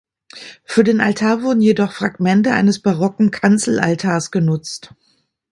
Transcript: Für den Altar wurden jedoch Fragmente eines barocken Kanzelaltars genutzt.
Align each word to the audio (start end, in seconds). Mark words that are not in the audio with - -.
Für 0.63 0.83
den 0.83 0.99
Altar 0.99 1.43
wurden 1.43 1.61
jedoch 1.61 1.91
Fragmente 1.91 2.53
eines 2.53 2.81
barocken 2.81 3.29
Kanzelaltars 3.29 4.31
genutzt. 4.31 4.95